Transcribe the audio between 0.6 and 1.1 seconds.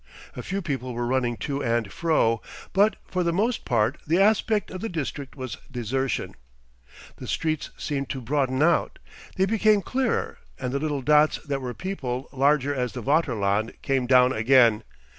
people were